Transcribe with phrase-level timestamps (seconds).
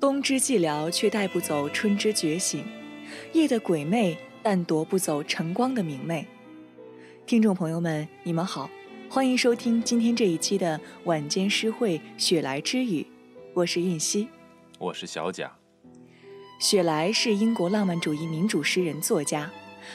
[0.00, 2.62] 冬之寂寥，却带不走春之觉醒；
[3.32, 6.26] 夜的鬼魅，但夺不走晨光的明媚。
[7.26, 8.68] 听众朋友们，你们好，
[9.08, 13.06] 欢迎收听今天这一期的晚间诗会雪莱之语，
[13.54, 14.28] 我是韵熙，
[14.78, 15.59] 我是小贾。
[16.60, 19.50] 雪莱是英国浪漫主义民主诗人、作家，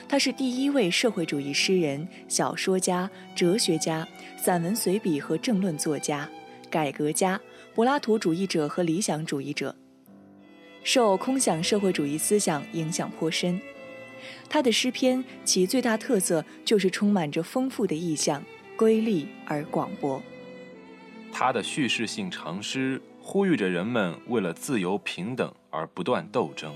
[0.10, 6.28] 他是第一位社会主义诗人、小说家、哲学家、散文随笔和政论作家、
[6.68, 7.40] 改革家、
[7.76, 9.76] 柏拉图主义者和理想主义者。
[10.84, 13.62] 受空想社会主义思想影响颇深，
[14.50, 18.44] 他的诗篇其最大特色就是充满着丰富的意象，
[18.76, 20.20] 瑰丽而广博。
[21.32, 26.74] 他的叙事性长诗呼吁着人们为了自由平等而不断斗争，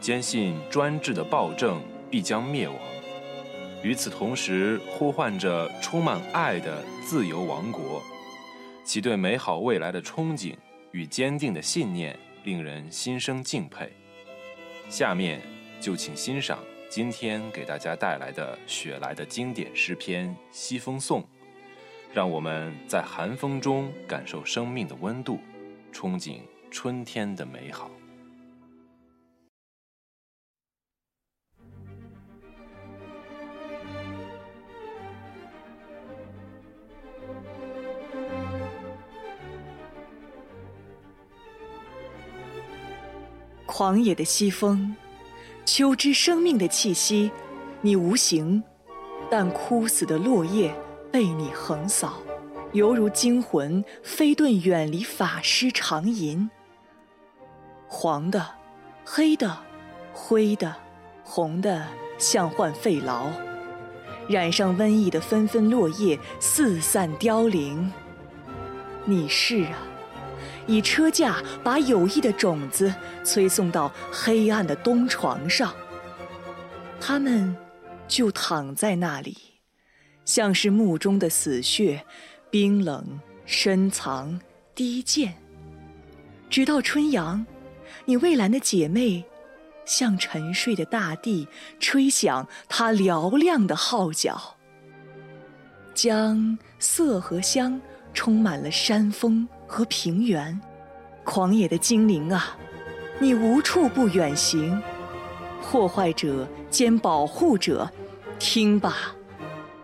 [0.00, 1.80] 坚信专制的暴政
[2.10, 2.76] 必将灭亡，
[3.82, 8.02] 与此同时呼唤着充满爱的自由王国，
[8.84, 10.54] 其对美好未来的憧憬
[10.92, 12.18] 与坚定的信念。
[12.44, 13.92] 令人心生敬佩。
[14.88, 15.42] 下面
[15.80, 21.20] 就请欣赏今天给大家带来的雪莱的经典诗篇《西风颂》，
[22.14, 25.40] 让我们在寒风中感受生命的温度，
[25.92, 26.38] 憧憬
[26.70, 27.90] 春天的美好。
[43.68, 44.96] 狂野的西风，
[45.66, 47.30] 秋之生命的气息，
[47.82, 48.62] 你无形，
[49.30, 50.74] 但枯死的落叶
[51.12, 52.14] 被你横扫，
[52.72, 56.48] 犹如惊魂飞遁远离法师长吟。
[57.86, 58.44] 黄的、
[59.04, 59.58] 黑的、
[60.14, 60.74] 灰的、
[61.22, 63.26] 红的，像患肺痨，
[64.30, 67.92] 染上瘟疫的纷纷落叶四散凋零。
[69.04, 69.87] 你是啊。
[70.68, 75.74] 以车架把有益的种子催送到黑暗的冬床上，
[77.00, 77.56] 他们
[78.06, 79.36] 就躺在那里，
[80.26, 82.04] 像是墓中的死穴，
[82.50, 84.38] 冰冷深藏
[84.74, 85.34] 低贱。
[86.50, 87.44] 直到春阳，
[88.04, 89.24] 你蔚蓝的姐妹，
[89.86, 91.48] 向沉睡的大地
[91.80, 94.56] 吹响它嘹亮的号角，
[95.94, 97.80] 将色和香
[98.12, 99.48] 充满了山峰。
[99.68, 100.58] 和平原，
[101.22, 102.56] 狂野的精灵啊，
[103.20, 104.82] 你无处不远行，
[105.62, 107.88] 破坏者兼保护者，
[108.38, 109.14] 听吧，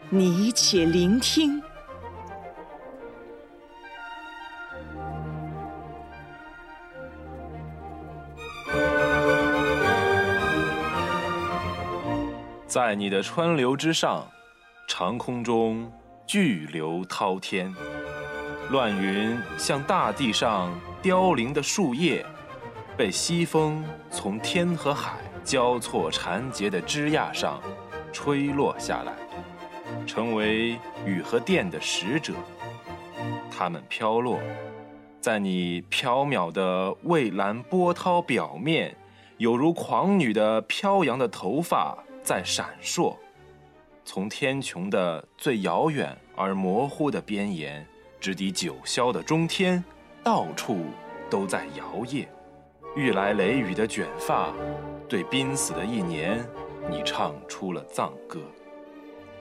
[0.09, 1.63] 你且聆听。
[12.67, 14.27] 在你的川流之上，
[14.89, 15.93] 长空中
[16.27, 17.73] 巨流滔天。
[18.71, 22.25] 乱云像大地上凋零的树叶，
[22.97, 27.61] 被西风从天和海交错缠结的枝桠上
[28.11, 29.13] 吹落下来，
[30.07, 32.33] 成为雨和电的使者。
[33.51, 34.41] 它们飘落
[35.21, 38.97] 在你缥缈的蔚蓝波涛表面，
[39.37, 43.15] 有如狂女的飘扬的头发在闪烁，
[44.05, 47.87] 从天穹的最遥远而模糊的边沿。
[48.25, 49.85] 直抵九霄的中天，
[50.23, 50.87] 到处
[51.29, 52.27] 都在摇曳。
[52.97, 54.51] 欲来雷雨的卷发，
[55.07, 56.43] 对濒死的一年，
[56.89, 58.41] 你唱出了葬歌。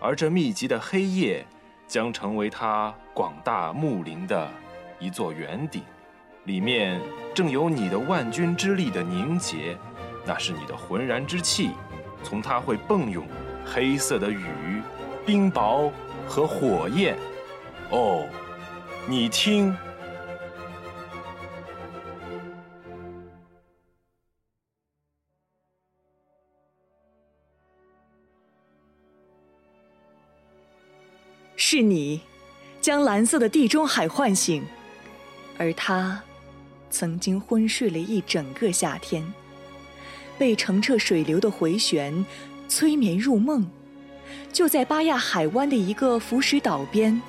[0.01, 1.45] 而这密集的黑夜，
[1.88, 4.49] 将成为他广大木林的
[4.99, 5.81] 一座圆顶，
[6.43, 6.99] 里面
[7.33, 9.77] 正有你的万钧之力的凝结，
[10.25, 11.72] 那是你的浑然之气，
[12.22, 13.25] 从它会迸涌
[13.66, 14.43] 黑色的雨、
[15.25, 15.89] 冰雹
[16.27, 17.16] 和火焰。
[17.89, 18.27] 哦。
[19.06, 19.75] 你听，
[31.58, 32.22] 是你
[32.79, 34.66] 将蓝色的地中海唤醒，
[35.58, 36.23] 而他
[36.90, 39.34] 曾经昏睡了一整个夏天，
[40.38, 42.26] 被澄澈水流的回旋
[42.70, 43.70] 催眠入梦，
[44.53, 47.22] 就在巴亚海湾的一个浮石岛边。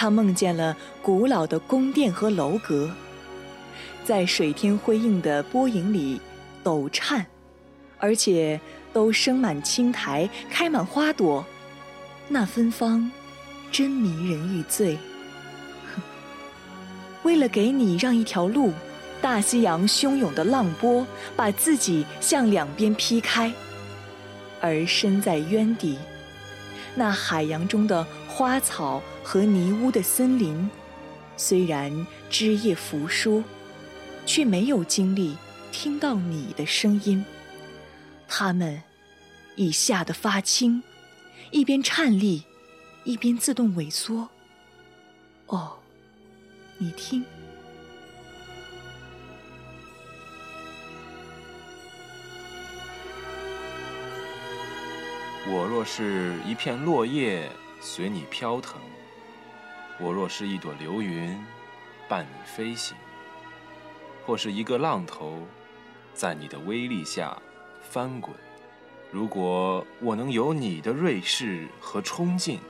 [0.00, 2.90] 他梦见了古老的宫殿和楼阁，
[4.02, 6.18] 在水天辉映的波影里
[6.62, 7.26] 抖颤，
[7.98, 8.58] 而且
[8.94, 11.44] 都生满青苔，开满花朵，
[12.28, 13.12] 那芬芳
[13.70, 14.96] 真迷人欲醉。
[17.22, 18.72] 为了给你让一条路，
[19.20, 21.06] 大西洋汹涌的浪波
[21.36, 23.52] 把自己向两边劈开，
[24.62, 25.98] 而身在渊底，
[26.94, 28.06] 那海洋中的
[28.40, 30.70] 花草和泥污的森林，
[31.36, 33.44] 虽然枝叶扶疏，
[34.24, 35.36] 却没有经历
[35.70, 37.22] 听到你的声音。
[38.26, 38.82] 它们
[39.56, 40.82] 已吓得发青，
[41.50, 42.42] 一边颤栗，
[43.04, 44.26] 一边自动萎缩。
[45.44, 45.76] 哦，
[46.78, 47.22] 你听。
[55.46, 58.78] 我若是一片落叶，随你飘腾；
[59.98, 61.42] 我若是一朵流云，
[62.06, 62.94] 伴你飞行；
[64.26, 65.46] 或是一个浪头，
[66.12, 67.36] 在你的威力下
[67.80, 68.36] 翻滚。
[69.10, 72.60] 如果我能有你的锐势和冲劲，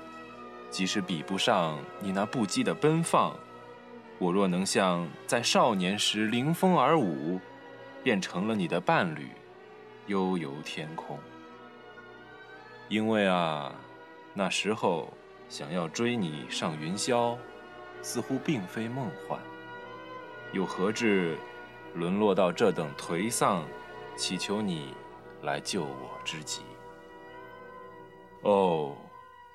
[0.70, 3.32] 即使比不上你那不羁的奔放；
[4.18, 7.40] 我若能像在少年时凌风而舞，
[8.04, 9.28] 便成了你的伴侣，
[10.06, 11.18] 悠游天空。
[12.88, 13.74] 因为啊，
[14.32, 15.12] 那时候
[15.49, 17.37] 想要追你上云霄，
[18.03, 19.38] 似乎并非梦幻。
[20.53, 21.37] 又何至
[21.94, 23.65] 沦落到这等颓丧，
[24.17, 24.94] 祈求你
[25.43, 26.62] 来救我之极？
[28.43, 28.97] 哦，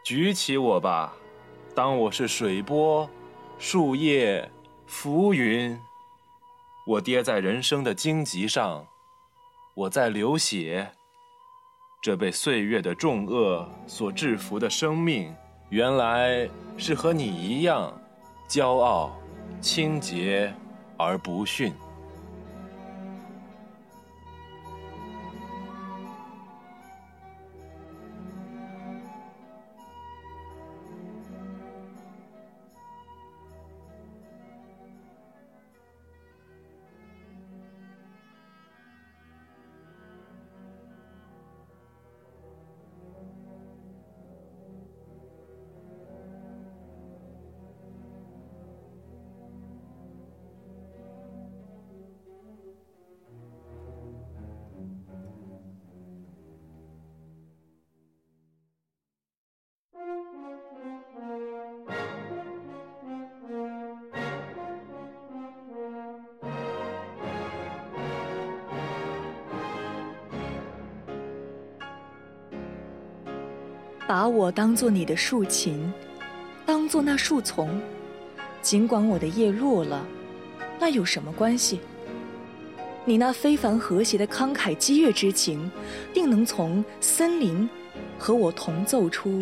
[0.04, 1.14] 举起我吧，
[1.74, 3.10] 当我是水波、
[3.58, 4.50] 树叶、
[4.86, 5.80] 浮云。
[6.86, 8.86] 我跌在人生的荆棘上，
[9.74, 10.92] 我在流血。
[12.06, 15.34] 这被岁月的重恶所制服的生命，
[15.70, 16.48] 原来
[16.78, 17.92] 是和你一样，
[18.48, 19.20] 骄傲、
[19.60, 20.54] 清洁
[20.98, 21.74] 而不逊。
[74.08, 75.92] 把我当做你的竖琴，
[76.66, 77.82] 当做那树丛，
[78.62, 80.06] 尽管我的叶落了，
[80.80, 81.80] 那有什么关系？
[83.04, 85.72] 你那非凡和谐的慷慨激越之情，
[86.14, 87.68] 定能从森林
[88.18, 89.42] 和我同奏出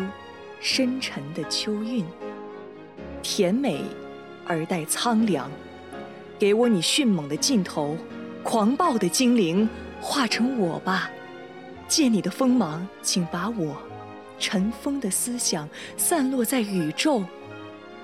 [0.60, 2.04] 深沉的秋韵，
[3.22, 3.82] 甜美
[4.46, 5.50] 而带苍凉。
[6.38, 7.96] 给我你迅猛的劲头，
[8.42, 9.68] 狂暴的精灵，
[10.00, 11.10] 化成我吧。
[11.86, 13.76] 借你的锋芒，请把我。
[14.38, 17.22] 尘封的思想散落在宇宙，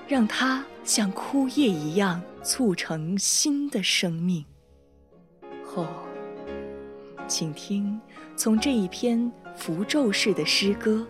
[0.07, 4.43] 让它像枯叶一样促成新的生命。
[5.75, 5.87] 哦，
[7.27, 7.99] 请听，
[8.35, 11.05] 从这一篇符咒式的诗歌，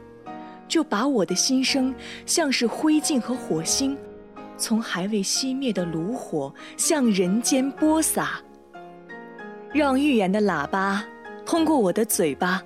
[0.68, 1.94] 就把我的心声，
[2.26, 3.98] 像是灰烬和火星，
[4.58, 8.42] 从还未熄灭的炉火向人间播撒。
[9.74, 11.04] 让预言的喇叭
[11.46, 12.62] 通过我的嘴巴。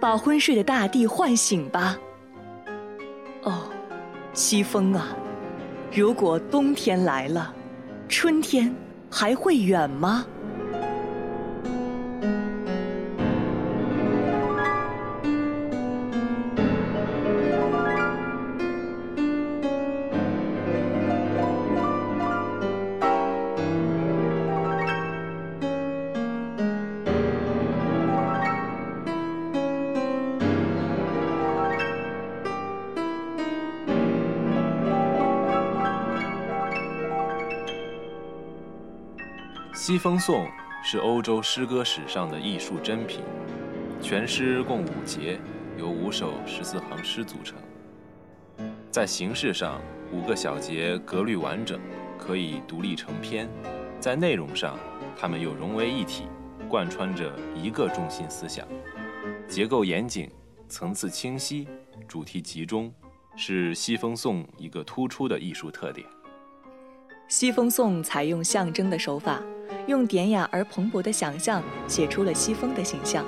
[0.00, 1.98] 把昏睡的大地唤醒吧！
[3.42, 3.64] 哦，
[4.32, 5.08] 西风啊，
[5.92, 7.52] 如果冬天来了，
[8.08, 8.74] 春天
[9.10, 10.24] 还会远吗？
[39.88, 40.44] 《西风颂》
[40.82, 43.22] 是欧洲诗歌史上的艺术珍品，
[44.02, 45.40] 全诗共五节，
[45.78, 47.56] 由五首十四行诗组成。
[48.90, 49.80] 在形式上，
[50.12, 51.80] 五个小节格律完整，
[52.18, 53.46] 可以独立成篇；
[53.98, 54.78] 在内容上，
[55.16, 56.24] 它们又融为一体，
[56.68, 58.68] 贯穿着一个中心思想，
[59.48, 60.30] 结构严谨，
[60.68, 61.66] 层次清晰，
[62.06, 62.92] 主题集中，
[63.36, 66.06] 是《西风颂》一个突出的艺术特点。
[67.28, 69.40] 《西风颂》采用象征的手法。
[69.86, 73.24] 用典雅而蓬勃的想象写出了西风的形象，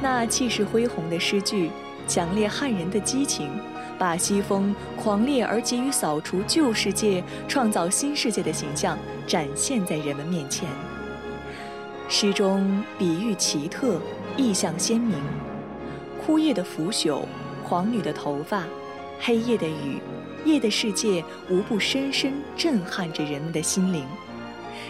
[0.00, 1.70] 那气势恢宏的诗句，
[2.06, 3.50] 强烈撼人的激情，
[3.98, 8.96] 把西风狂烈而急于扫除旧世界、创造新世界的形象
[9.26, 10.68] 展现在人们面前。
[12.08, 14.00] 诗中比喻奇特，
[14.36, 15.16] 意象鲜明。
[16.24, 17.22] 枯叶的腐朽，
[17.64, 18.64] 狂女的头发，
[19.20, 20.00] 黑夜的雨，
[20.44, 24.04] 夜的世界，无不深深震撼着人们的心灵，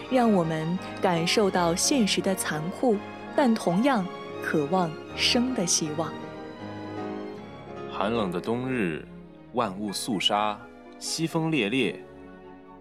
[0.09, 2.97] 让我们感受到现实的残酷，
[3.35, 4.05] 但同样
[4.43, 6.11] 渴望生的希望。
[7.91, 9.05] 寒冷的冬日，
[9.53, 10.59] 万物肃杀，
[10.97, 12.03] 西风烈烈，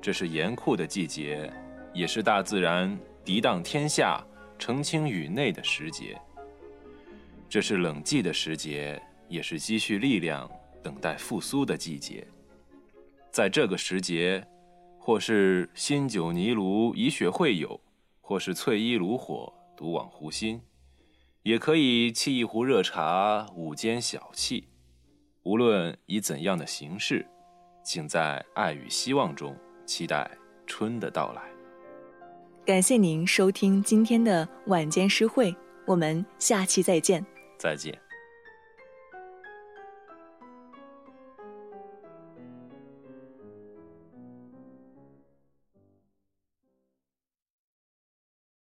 [0.01, 1.53] 这是严酷的季节，
[1.93, 4.25] 也是大自然涤荡天下、
[4.59, 6.19] 澄清宇内的时节。
[7.49, 10.49] 这是冷季的时节，也是积蓄力量、
[10.83, 12.27] 等待复苏的季节。
[13.33, 14.47] 在这个时节，
[14.99, 17.81] 或是新酒泥炉以雪会友，
[18.21, 20.61] 或是翠衣炉火独往湖心，
[21.43, 24.65] 也可以沏一壶热茶，午间小憩。
[25.45, 27.27] 无论以怎样的形式，
[27.85, 29.57] 请在爱与希望中
[29.87, 30.31] 期待
[30.67, 31.43] 春的到来。
[32.67, 35.55] 感谢您收听今天的晚间诗会，
[35.87, 37.25] 我们下期再见。
[37.59, 38.10] 再见。